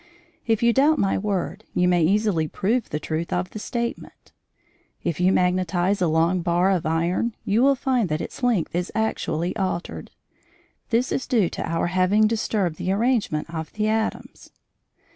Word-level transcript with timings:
If 0.47 0.63
you 0.63 0.73
doubt 0.73 0.97
my 0.97 1.15
word, 1.15 1.63
you 1.75 1.87
may 1.87 2.03
easily 2.03 2.47
prove 2.47 2.89
the 2.89 2.99
truth 2.99 3.31
of 3.31 3.51
the 3.51 3.59
statement. 3.59 4.31
If 5.03 5.19
you 5.19 5.31
magnetise 5.31 6.01
a 6.01 6.07
long 6.07 6.41
bar 6.41 6.71
of 6.71 6.87
iron 6.87 7.35
you 7.45 7.61
will 7.61 7.75
find 7.75 8.09
that 8.09 8.19
its 8.19 8.41
length 8.41 8.73
is 8.73 8.91
actually 8.95 9.55
altered. 9.55 10.09
This 10.89 11.11
is 11.11 11.27
due 11.27 11.49
to 11.51 11.69
our 11.69 11.85
having 11.85 12.25
disturbed 12.25 12.77
the 12.77 12.91
arrangement 12.91 13.53
of 13.53 13.71
the 13.73 13.89
atoms. 13.89 14.49